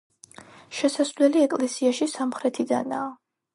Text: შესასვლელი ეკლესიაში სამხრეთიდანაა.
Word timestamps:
შესასვლელი 0.77 1.45
ეკლესიაში 1.49 2.09
სამხრეთიდანაა. 2.17 3.15